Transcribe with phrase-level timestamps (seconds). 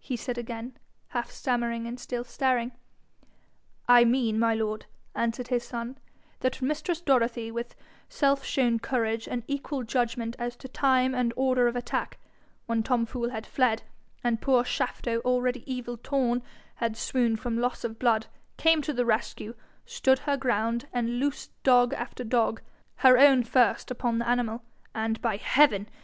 [0.00, 0.76] he said again,
[1.10, 2.72] half stammering, and still staring.
[3.86, 5.96] 'I mean, my lord,' answered his son,
[6.40, 7.76] 'that mistress Dorothy, with
[8.08, 12.18] self shown courage, and equal judgment as to time and order of attack,
[12.66, 13.84] when Tom Fool had fled,
[14.24, 16.42] and poor Shafto, already evil torn,
[16.82, 18.26] had swooned from loss of blood,
[18.56, 19.54] came to the rescue,
[19.86, 22.60] stood her ground, and loosed dog after dog,
[22.96, 24.64] her own first, upon the animal.
[24.92, 25.86] And, by heaven!